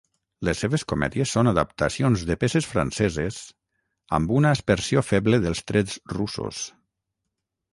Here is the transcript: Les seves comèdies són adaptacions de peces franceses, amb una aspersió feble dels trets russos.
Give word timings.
Les 0.47 0.59
seves 0.63 0.83
comèdies 0.91 1.33
són 1.35 1.49
adaptacions 1.51 2.23
de 2.29 2.37
peces 2.43 2.69
franceses, 2.71 3.37
amb 4.19 4.33
una 4.39 4.55
aspersió 4.59 5.05
feble 5.11 5.41
dels 5.45 5.63
trets 5.73 6.01
russos. 6.17 6.65